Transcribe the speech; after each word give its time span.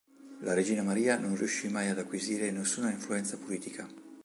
La 0.39 0.55
regina 0.55 0.81
Maria 0.81 1.15
non 1.19 1.35
riuscì 1.35 1.67
mai 1.69 1.89
ad 1.89 1.99
acquisire 1.99 2.49
nessuna 2.49 2.89
influenza 2.89 3.37
politica. 3.37 3.87